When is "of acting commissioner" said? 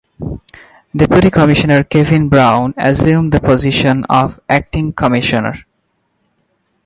4.09-5.53